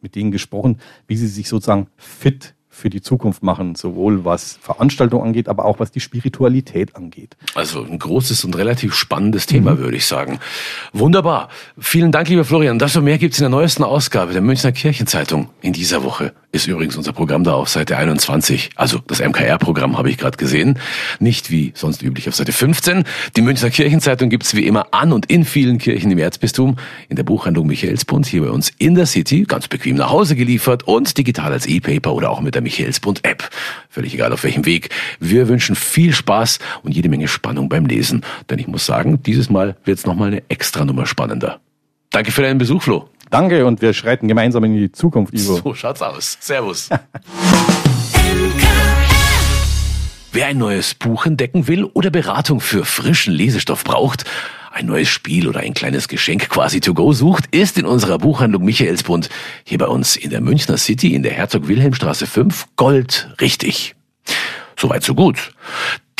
mit 0.00 0.14
denen 0.14 0.30
gesprochen, 0.30 0.78
wie 1.06 1.16
sie 1.16 1.28
sich 1.28 1.48
sozusagen 1.48 1.88
fit 1.96 2.54
für 2.72 2.88
die 2.88 3.02
Zukunft 3.02 3.42
machen, 3.42 3.74
sowohl 3.74 4.24
was 4.24 4.58
Veranstaltung 4.62 5.22
angeht, 5.22 5.48
aber 5.48 5.64
auch 5.64 5.80
was 5.80 5.90
die 5.90 6.00
Spiritualität 6.00 6.96
angeht. 6.96 7.36
Also 7.54 7.84
ein 7.84 7.98
großes 7.98 8.44
und 8.44 8.56
relativ 8.56 8.94
spannendes 8.94 9.46
Thema, 9.46 9.74
mhm. 9.74 9.78
würde 9.78 9.96
ich 9.96 10.06
sagen. 10.06 10.38
Wunderbar. 10.92 11.48
Vielen 11.78 12.12
Dank, 12.12 12.28
lieber 12.28 12.44
Florian. 12.44 12.78
Das 12.78 12.96
und 12.96 13.04
mehr 13.04 13.18
gibt's 13.18 13.38
in 13.38 13.42
der 13.42 13.50
neuesten 13.50 13.82
Ausgabe 13.82 14.32
der 14.32 14.40
Münchner 14.40 14.72
Kirchenzeitung 14.72 15.50
in 15.60 15.72
dieser 15.72 16.04
Woche 16.04 16.32
ist 16.52 16.66
übrigens 16.66 16.96
unser 16.96 17.12
Programm 17.12 17.44
da 17.44 17.54
auf 17.54 17.68
Seite 17.68 17.96
21. 17.96 18.70
Also 18.74 18.98
das 19.06 19.20
MKR-Programm 19.20 19.96
habe 19.96 20.10
ich 20.10 20.18
gerade 20.18 20.36
gesehen. 20.36 20.78
Nicht 21.20 21.50
wie 21.50 21.72
sonst 21.76 22.02
üblich 22.02 22.28
auf 22.28 22.34
Seite 22.34 22.52
15. 22.52 23.04
Die 23.36 23.42
Münchner 23.42 23.70
Kirchenzeitung 23.70 24.30
gibt's 24.30 24.54
wie 24.54 24.66
immer 24.66 24.92
an 24.92 25.12
und 25.12 25.26
in 25.26 25.44
vielen 25.44 25.78
Kirchen 25.78 26.10
im 26.10 26.18
Erzbistum. 26.18 26.76
In 27.08 27.16
der 27.16 27.22
Buchhandlung 27.22 27.68
Michaelsbund 27.68 28.26
hier 28.26 28.42
bei 28.42 28.50
uns 28.50 28.72
in 28.78 28.96
der 28.96 29.06
City. 29.06 29.44
Ganz 29.44 29.68
bequem 29.68 29.96
nach 29.96 30.10
Hause 30.10 30.34
geliefert 30.34 30.82
und 30.88 31.16
digital 31.16 31.52
als 31.52 31.66
E-Paper 31.66 32.12
oder 32.14 32.30
auch 32.30 32.40
mit 32.40 32.56
der 32.56 32.62
Michaelsbund-App. 32.62 33.48
Völlig 33.88 34.14
egal 34.14 34.32
auf 34.32 34.42
welchem 34.42 34.66
Weg. 34.66 34.90
Wir 35.20 35.48
wünschen 35.48 35.76
viel 35.76 36.12
Spaß 36.12 36.58
und 36.82 36.92
jede 36.92 37.08
Menge 37.08 37.28
Spannung 37.28 37.68
beim 37.68 37.86
Lesen. 37.86 38.22
Denn 38.48 38.58
ich 38.58 38.66
muss 38.66 38.86
sagen, 38.86 39.22
dieses 39.22 39.50
Mal 39.50 39.76
wird's 39.84 40.04
nochmal 40.04 40.28
eine 40.28 40.42
extra 40.48 40.84
Nummer 40.84 41.06
spannender. 41.06 41.60
Danke 42.10 42.32
für 42.32 42.42
deinen 42.42 42.58
Besuch, 42.58 42.82
Flo. 42.82 43.08
Danke 43.30 43.64
und 43.64 43.80
wir 43.80 43.94
schreiten 43.94 44.26
gemeinsam 44.26 44.64
in 44.64 44.74
die 44.74 44.90
Zukunft, 44.90 45.32
Ivo. 45.32 45.60
So 45.62 45.74
schaut's 45.74 46.02
aus. 46.02 46.36
Servus. 46.40 46.90
Wer 50.32 50.46
ein 50.46 50.58
neues 50.58 50.94
Buch 50.94 51.26
entdecken 51.26 51.66
will 51.66 51.84
oder 51.84 52.10
Beratung 52.10 52.60
für 52.60 52.84
frischen 52.84 53.32
Lesestoff 53.32 53.82
braucht, 53.82 54.24
ein 54.72 54.86
neues 54.86 55.08
Spiel 55.08 55.48
oder 55.48 55.60
ein 55.60 55.74
kleines 55.74 56.06
Geschenk 56.06 56.48
quasi 56.48 56.80
to 56.80 56.94
go 56.94 57.12
sucht, 57.12 57.46
ist 57.52 57.78
in 57.78 57.86
unserer 57.86 58.18
Buchhandlung 58.18 58.64
Michaelsbund 58.64 59.28
hier 59.64 59.78
bei 59.78 59.86
uns 59.86 60.14
in 60.16 60.30
der 60.30 60.40
Münchner 60.40 60.76
City 60.76 61.14
in 61.14 61.24
der 61.24 61.32
Herzog 61.32 61.66
Wilhelmstraße 61.66 62.26
5 62.28 62.68
Gold 62.76 63.34
richtig. 63.40 63.96
Soweit 64.76 65.02
so 65.02 65.14
gut. 65.14 65.52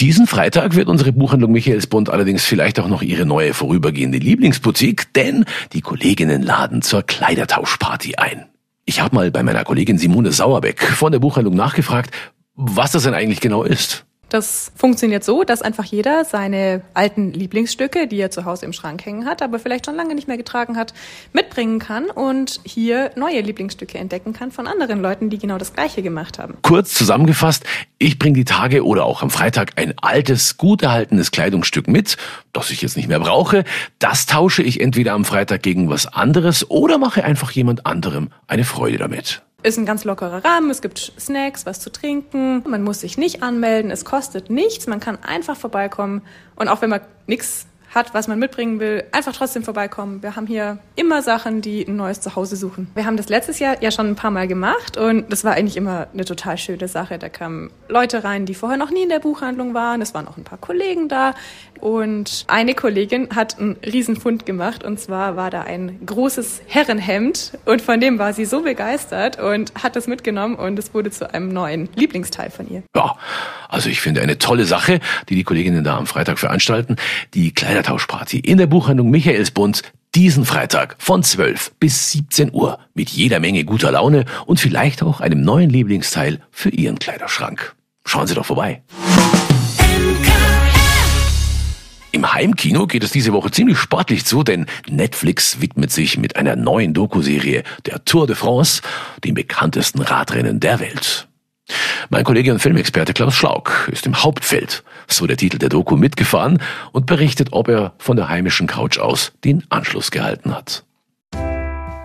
Diesen 0.01 0.27
Freitag 0.27 0.77
wird 0.77 0.89
unsere 0.89 1.13
Buchhandlung 1.13 1.53
Michaelsbund 1.53 2.09
allerdings 2.09 2.43
vielleicht 2.43 2.81
auch 2.81 2.89
noch 2.89 3.03
ihre 3.03 3.27
neue 3.27 3.53
vorübergehende 3.53 4.17
Lieblingsboutique, 4.17 5.13
denn 5.13 5.45
die 5.75 5.83
Kolleginnen 5.83 6.41
laden 6.43 6.81
zur 6.81 7.03
Kleidertauschparty 7.03 8.15
ein. 8.15 8.47
Ich 8.87 9.03
habe 9.03 9.15
mal 9.15 9.31
bei 9.31 9.43
meiner 9.43 9.63
Kollegin 9.63 9.99
Simone 9.99 10.33
Sauerbeck 10.33 10.83
von 10.83 11.13
der 11.13 11.19
Buchhandlung 11.19 11.55
nachgefragt, 11.55 12.15
was 12.55 12.93
das 12.93 13.03
denn 13.03 13.13
eigentlich 13.13 13.43
genau 13.43 13.63
ist. 13.63 14.07
Das 14.31 14.71
funktioniert 14.77 15.25
so, 15.25 15.43
dass 15.43 15.61
einfach 15.61 15.85
jeder 15.85 16.25
seine 16.25 16.83
alten 16.95 17.33
Lieblingsstücke, 17.33 18.07
die 18.07 18.19
er 18.19 18.31
zu 18.31 18.45
Hause 18.45 18.65
im 18.65 18.73
Schrank 18.73 19.05
hängen 19.05 19.27
hat, 19.27 19.43
aber 19.43 19.59
vielleicht 19.59 19.87
schon 19.87 19.97
lange 19.97 20.15
nicht 20.15 20.29
mehr 20.29 20.37
getragen 20.37 20.77
hat, 20.77 20.95
mitbringen 21.33 21.81
kann 21.81 22.07
und 22.11 22.61
hier 22.65 23.11
neue 23.17 23.41
Lieblingsstücke 23.41 23.99
entdecken 23.99 24.33
kann 24.33 24.53
von 24.53 24.69
anderen 24.69 25.01
Leuten, 25.01 25.31
die 25.31 25.39
genau 25.39 25.59
das 25.59 25.75
Gleiche 25.75 26.03
gemacht 26.03 26.39
haben. 26.39 26.57
Kurz 26.63 26.95
zusammengefasst, 26.95 27.65
ich 27.99 28.21
bringe 28.21 28.35
die 28.35 28.45
Tage 28.45 28.87
oder 28.87 29.05
auch 29.05 29.23
am 29.23 29.31
Freitag 29.31 29.73
ein 29.77 29.95
altes, 30.01 30.57
gut 30.57 30.83
erhaltenes 30.83 31.33
Kleidungsstück 31.33 31.89
mit, 31.89 32.17
das 32.53 32.71
ich 32.71 32.83
jetzt 32.83 32.97
nicht 32.97 33.09
mehr 33.09 33.21
brauche. 33.21 33.65
Das 33.99 34.27
tausche 34.27 34.63
ich 34.63 34.81
entweder 34.81 35.13
am 35.15 35.25
Freitag 35.25 35.63
gegen 35.63 35.91
was 35.91 36.07
anderes 36.07 36.71
oder 36.71 36.99
mache 36.99 37.25
einfach 37.25 37.51
jemand 37.51 37.85
anderem 37.85 38.31
eine 38.47 38.65
Freude 38.65 38.99
damit. 38.99 39.43
Ist 39.63 39.79
ein 39.79 39.85
ganz 39.85 40.05
lockerer 40.05 40.43
Rahmen, 40.43 40.71
es 40.71 40.81
gibt 40.81 41.13
Snacks, 41.19 41.67
was 41.67 41.81
zu 41.81 41.93
trinken, 41.93 42.63
man 42.67 42.83
muss 42.83 43.01
sich 43.01 43.19
nicht 43.19 43.43
anmelden, 43.43 43.91
es 43.91 44.07
kostet 44.07 44.49
nichts, 44.49 44.87
man 44.87 45.01
kann 45.01 45.23
einfach 45.23 45.57
vorbeikommen. 45.57 46.23
Und 46.57 46.69
auch 46.69 46.81
wenn 46.81 46.89
man 46.89 47.03
nichts 47.27 47.67
hat, 47.91 48.15
was 48.15 48.29
man 48.29 48.39
mitbringen 48.39 48.79
will, 48.79 49.05
einfach 49.13 49.33
trotzdem 49.33 49.65
vorbeikommen. 49.65 50.23
Wir 50.23 50.37
haben 50.37 50.47
hier 50.47 50.79
immer 50.95 51.23
Sachen, 51.23 51.61
die 51.61 51.87
ein 51.87 51.97
neues 51.97 52.21
Zuhause 52.21 52.57
suchen. 52.57 52.89
Wir 52.95 53.05
haben 53.05 53.17
das 53.17 53.29
letztes 53.29 53.59
Jahr 53.59 53.83
ja 53.83 53.91
schon 53.91 54.09
ein 54.09 54.17
paar 54.17 54.31
Mal 54.31 54.47
gemacht 54.47 54.97
und 54.97 55.31
das 55.33 55.45
war 55.45 55.55
eigentlich 55.55 55.77
immer 55.77 56.07
eine 56.13 56.25
total 56.25 56.57
schöne 56.57 56.87
Sache. 56.89 57.19
Da 57.19 57.29
kamen 57.29 57.71
Leute 57.89 58.23
rein, 58.23 58.47
die 58.47 58.55
vorher 58.55 58.79
noch 58.79 58.91
nie 58.91 59.03
in 59.03 59.09
der 59.09 59.19
Buchhandlung 59.19 59.75
waren. 59.75 60.01
Es 60.01 60.15
waren 60.15 60.29
auch 60.29 60.37
ein 60.37 60.45
paar 60.45 60.59
Kollegen 60.59 61.09
da 61.09 61.35
und 61.81 62.45
eine 62.47 62.75
Kollegin 62.75 63.29
hat 63.35 63.59
einen 63.59 63.77
Riesenfund 63.85 64.47
gemacht 64.47 64.85
und 64.85 65.01
zwar 65.01 65.37
war 65.37 65.51
da 65.51 65.63
ein 65.63 65.99
großes 66.05 66.63
Herrenhemd 66.67 67.59
und 67.65 67.83
von 67.83 68.01
dem 68.01 68.19
war 68.19 68.33
sie 68.33 68.45
so 68.45 68.63
begeistert 68.63 69.41
und 69.41 69.73
hat 69.83 69.97
das 69.97 70.07
mitgenommen 70.07 70.55
und 70.55 70.79
es 70.79 70.95
wurde 70.95 71.11
zu 71.11 71.33
einem 71.33 71.49
neuen 71.49 71.89
Lieblingsteil 71.95 72.51
von 72.51 72.71
ihr. 72.71 72.83
Ja, 72.95 73.17
also 73.69 73.89
ich 73.89 74.01
finde 74.01 74.21
eine 74.21 74.39
tolle 74.39 74.65
Sache, 74.65 75.01
die 75.29 75.35
die 75.35 75.45
Kolleginnen 75.45 75.83
da 75.83 75.97
am 75.97 76.07
Freitag 76.07 76.39
veranstalten. 76.39 76.97
Die 77.35 77.53
Kleidertauschparty 77.81 78.41
in 78.41 78.59
der 78.59 78.67
Buchhandlung 78.67 79.09
Michaelsbund 79.11 79.83
diesen 80.15 80.45
Freitag 80.45 80.97
von 80.99 81.23
12 81.23 81.73
bis 81.81 82.11
17 82.11 82.53
Uhr 82.53 82.79
mit 82.93 83.09
jeder 83.09 83.41
Menge 83.41 83.65
guter 83.65 83.91
Laune 83.91 84.27
und 84.45 84.61
vielleicht 84.61 85.03
auch 85.03 85.21
einem 85.21 85.41
neuen 85.41 85.71
Lieblingsteil 85.71 86.41
für 86.51 86.69
Ihren 86.69 86.99
Kleiderschrank. 86.99 87.75
Schauen 88.05 88.27
Sie 88.27 88.35
doch 88.35 88.45
vorbei. 88.45 88.83
Im 92.13 92.31
Heimkino 92.35 92.87
geht 92.87 93.03
es 93.03 93.13
diese 93.13 93.33
Woche 93.33 93.51
ziemlich 93.51 93.79
sportlich 93.79 94.27
zu, 94.27 94.43
denn 94.43 94.67
Netflix 94.91 95.63
widmet 95.63 95.91
sich 95.91 96.19
mit 96.19 96.37
einer 96.37 96.57
neuen 96.57 96.93
Dokuserie 96.93 97.63
der 97.87 98.05
Tour 98.05 98.27
de 98.27 98.37
France, 98.37 98.83
dem 99.25 99.35
bekanntesten 99.35 100.03
Radrennen 100.03 100.61
der 100.61 100.81
Welt. 100.81 101.30
Mein 102.09 102.25
Kollege 102.25 102.53
und 102.53 102.61
Filmexperte 102.61 103.13
Klaus 103.13 103.35
Schlauk 103.35 103.89
ist 103.93 104.07
im 104.07 104.23
Hauptfeld, 104.23 104.83
so 105.07 105.27
der 105.27 105.37
Titel 105.37 105.59
der 105.59 105.69
Doku, 105.69 105.97
mitgefahren 105.97 106.63
und 106.93 107.07
berichtet, 107.07 107.49
ob 107.53 107.69
er 107.69 107.93
von 107.99 108.17
der 108.17 108.29
heimischen 108.29 108.67
Couch 108.67 108.99
aus 108.99 109.33
den 109.45 109.65
Anschluss 109.71 110.11
gehalten 110.11 110.55
hat. 110.55 110.85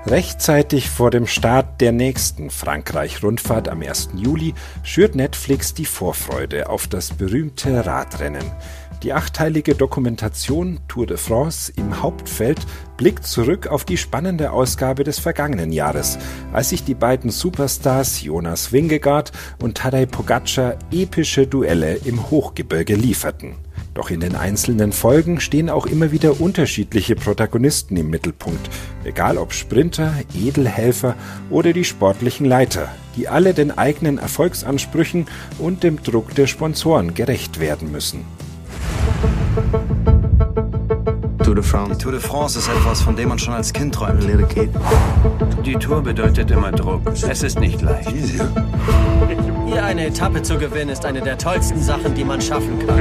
Rechtzeitig 0.07 0.91
vor 0.91 1.09
dem 1.09 1.25
Start 1.25 1.81
der 1.81 1.91
nächsten 1.91 2.51
Frankreich-Rundfahrt 2.51 3.67
am 3.67 3.81
1. 3.81 4.09
Juli 4.15 4.53
schürt 4.83 5.15
Netflix 5.15 5.73
die 5.73 5.87
Vorfreude 5.87 6.69
auf 6.69 6.85
das 6.85 7.09
berühmte 7.11 7.87
Radrennen. 7.87 8.51
Die 9.03 9.13
achteilige 9.13 9.75
Dokumentation 9.75 10.79
Tour 10.87 11.05
de 11.05 11.17
France 11.17 11.71
im 11.75 12.01
Hauptfeld 12.01 12.65
blickt 12.97 13.27
zurück 13.27 13.67
auf 13.67 13.85
die 13.85 13.97
spannende 13.97 14.51
Ausgabe 14.51 15.03
des 15.03 15.19
vergangenen 15.19 15.71
Jahres, 15.71 16.17
als 16.53 16.69
sich 16.69 16.83
die 16.83 16.95
beiden 16.95 17.29
Superstars 17.29 18.23
Jonas 18.23 18.71
Wingegaard 18.71 19.31
und 19.61 19.77
Tadej 19.77 20.07
Pogacar 20.07 20.75
epische 20.91 21.45
Duelle 21.45 21.95
im 22.05 22.31
Hochgebirge 22.31 22.95
lieferten. 22.95 23.55
Doch 23.93 24.09
in 24.09 24.19
den 24.19 24.35
einzelnen 24.35 24.91
Folgen 24.91 25.39
stehen 25.39 25.69
auch 25.69 25.85
immer 25.85 26.11
wieder 26.11 26.41
unterschiedliche 26.41 27.15
Protagonisten 27.15 27.95
im 27.95 28.09
Mittelpunkt, 28.09 28.69
egal 29.05 29.37
ob 29.37 29.53
Sprinter, 29.53 30.13
Edelhelfer 30.33 31.15
oder 31.49 31.71
die 31.71 31.85
sportlichen 31.85 32.45
Leiter, 32.45 32.89
die 33.15 33.29
alle 33.29 33.53
den 33.53 33.71
eigenen 33.77 34.17
Erfolgsansprüchen 34.17 35.27
und 35.59 35.83
dem 35.83 36.03
Druck 36.03 36.35
der 36.35 36.47
Sponsoren 36.47 37.13
gerecht 37.13 37.61
werden 37.61 37.89
müssen. 37.89 38.25
Tour 41.43 41.55
de 41.55 41.63
France. 41.63 41.97
Die 41.97 42.03
Tour 42.03 42.11
de 42.11 42.21
France 42.21 42.59
ist 42.59 42.67
etwas, 42.67 43.01
von 43.01 43.15
dem 43.15 43.29
man 43.29 43.39
schon 43.39 43.53
als 43.53 43.71
Kind 43.71 43.95
träumt. 43.95 44.23
Die 45.65 45.75
Tour 45.75 46.01
bedeutet 46.01 46.51
immer 46.51 46.71
Druck. 46.71 47.01
Es 47.27 47.43
ist 47.43 47.59
nicht 47.59 47.81
leicht. 47.81 48.09
Hier 49.65 49.83
eine 49.83 50.07
Etappe 50.07 50.41
zu 50.41 50.57
gewinnen, 50.57 50.89
ist 50.89 51.05
eine 51.05 51.21
der 51.21 51.37
tollsten 51.37 51.81
Sachen, 51.81 52.13
die 52.15 52.23
man 52.23 52.41
schaffen 52.41 52.79
kann. 52.85 52.95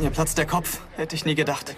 Mir 0.00 0.10
platzt 0.10 0.38
der 0.38 0.46
Kopf. 0.46 0.80
Hätte 0.96 1.14
ich 1.14 1.24
nie 1.24 1.34
gedacht. 1.34 1.76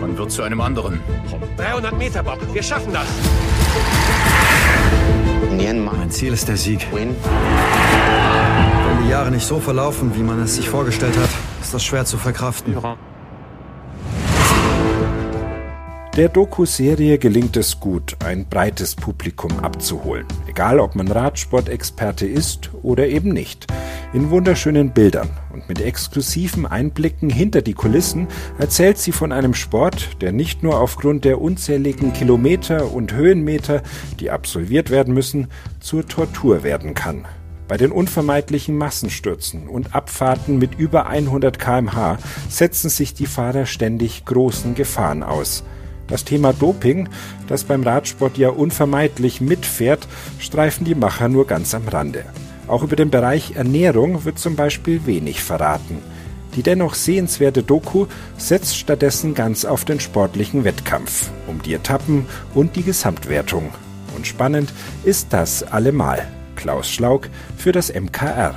Man 0.00 0.18
wird 0.18 0.30
zu 0.30 0.42
einem 0.42 0.60
anderen. 0.60 1.00
300 1.56 1.96
Meter, 1.96 2.22
Bob. 2.22 2.38
Wir 2.52 2.62
schaffen 2.62 2.92
das. 2.92 3.06
Mein 6.04 6.10
Ziel 6.10 6.34
ist 6.34 6.46
der 6.48 6.58
Sieg. 6.58 6.86
Win. 6.92 7.16
Wenn 7.16 9.04
die 9.04 9.08
Jahre 9.08 9.30
nicht 9.30 9.46
so 9.46 9.58
verlaufen, 9.58 10.14
wie 10.14 10.22
man 10.22 10.38
es 10.42 10.56
sich 10.56 10.68
vorgestellt 10.68 11.16
hat, 11.16 11.30
ist 11.62 11.72
das 11.72 11.82
schwer 11.82 12.04
zu 12.04 12.18
verkraften. 12.18 12.76
Der 16.14 16.28
Doku-Serie 16.28 17.16
gelingt 17.16 17.56
es 17.56 17.80
gut, 17.80 18.18
ein 18.22 18.46
breites 18.46 18.94
Publikum 18.94 19.60
abzuholen, 19.60 20.26
egal 20.46 20.78
ob 20.78 20.94
man 20.94 21.08
Radsportexperte 21.08 22.26
ist 22.26 22.68
oder 22.82 23.06
eben 23.06 23.30
nicht. 23.30 23.66
In 24.14 24.30
wunderschönen 24.30 24.92
Bildern 24.92 25.28
und 25.52 25.68
mit 25.68 25.80
exklusiven 25.80 26.66
Einblicken 26.66 27.28
hinter 27.30 27.62
die 27.62 27.72
Kulissen 27.74 28.28
erzählt 28.58 28.96
sie 28.96 29.10
von 29.10 29.32
einem 29.32 29.54
Sport, 29.54 30.22
der 30.22 30.30
nicht 30.30 30.62
nur 30.62 30.78
aufgrund 30.78 31.24
der 31.24 31.40
unzähligen 31.40 32.12
Kilometer 32.12 32.92
und 32.92 33.12
Höhenmeter, 33.12 33.82
die 34.20 34.30
absolviert 34.30 34.90
werden 34.90 35.14
müssen, 35.14 35.48
zur 35.80 36.06
Tortur 36.06 36.62
werden 36.62 36.94
kann. 36.94 37.24
Bei 37.66 37.76
den 37.76 37.90
unvermeidlichen 37.90 38.78
Massenstürzen 38.78 39.66
und 39.66 39.96
Abfahrten 39.96 40.60
mit 40.60 40.78
über 40.78 41.08
100 41.08 41.58
kmh 41.58 42.18
setzen 42.48 42.90
sich 42.90 43.14
die 43.14 43.26
Fahrer 43.26 43.66
ständig 43.66 44.24
großen 44.26 44.76
Gefahren 44.76 45.24
aus. 45.24 45.64
Das 46.06 46.24
Thema 46.24 46.52
Doping, 46.52 47.08
das 47.48 47.64
beim 47.64 47.82
Radsport 47.82 48.38
ja 48.38 48.50
unvermeidlich 48.50 49.40
mitfährt, 49.40 50.06
streifen 50.38 50.84
die 50.84 50.94
Macher 50.94 51.28
nur 51.28 51.48
ganz 51.48 51.74
am 51.74 51.88
Rande. 51.88 52.24
Auch 52.74 52.82
über 52.82 52.96
den 52.96 53.08
Bereich 53.08 53.54
Ernährung 53.54 54.24
wird 54.24 54.36
zum 54.40 54.56
Beispiel 54.56 55.06
wenig 55.06 55.40
verraten. 55.40 55.98
Die 56.56 56.64
dennoch 56.64 56.94
sehenswerte 56.94 57.62
Doku 57.62 58.06
setzt 58.36 58.76
stattdessen 58.76 59.34
ganz 59.34 59.64
auf 59.64 59.84
den 59.84 60.00
sportlichen 60.00 60.64
Wettkampf, 60.64 61.30
um 61.46 61.62
die 61.62 61.74
Etappen 61.74 62.26
und 62.52 62.74
die 62.74 62.82
Gesamtwertung. 62.82 63.72
Und 64.16 64.26
spannend 64.26 64.72
ist 65.04 65.28
das 65.32 65.62
allemal. 65.62 66.26
Klaus 66.56 66.90
Schlaug 66.90 67.30
für 67.56 67.70
das 67.70 67.94
MKR. 67.94 68.56